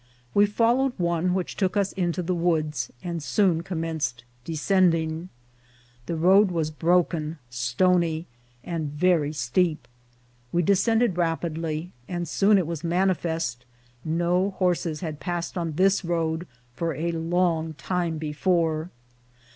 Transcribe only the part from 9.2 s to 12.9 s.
steep; we descended rap idly, and soon it was